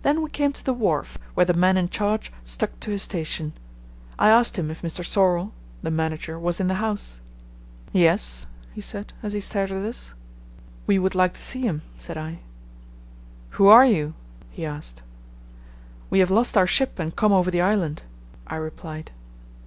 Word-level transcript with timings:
Then 0.00 0.22
we 0.22 0.30
came 0.30 0.50
to 0.52 0.64
the 0.64 0.72
wharf, 0.72 1.18
where 1.34 1.44
the 1.44 1.52
man 1.52 1.76
in 1.76 1.90
charge 1.90 2.32
stuck 2.42 2.80
to 2.80 2.90
his 2.90 3.02
station. 3.02 3.52
I 4.18 4.30
asked 4.30 4.56
him 4.58 4.70
if 4.70 4.80
Mr. 4.80 5.04
Sorlle 5.04 5.52
(the 5.82 5.90
manager) 5.90 6.38
was 6.38 6.58
in 6.58 6.68
the 6.68 6.76
house. 6.80 7.20
"Yes," 7.92 8.46
he 8.74 8.80
said 8.80 9.12
as 9.22 9.34
he 9.34 9.40
stared 9.40 9.70
at 9.70 9.84
us. 9.84 10.14
"We 10.86 10.98
would 10.98 11.14
like 11.14 11.34
to 11.34 11.42
see 11.42 11.60
him," 11.66 11.82
said 11.98 12.16
I. 12.16 12.38
"Who 13.50 13.66
are 13.68 13.84
you?" 13.84 14.14
he 14.48 14.64
asked. 14.64 15.02
"We 16.08 16.20
have 16.20 16.30
lost 16.30 16.56
our 16.56 16.66
ship 16.66 16.98
and 16.98 17.14
come 17.14 17.34
over 17.34 17.50
the 17.50 17.60
island," 17.60 18.04
I 18.46 18.56
replied. 18.56 19.10